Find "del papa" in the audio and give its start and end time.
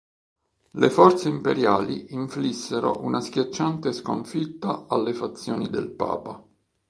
5.69-6.43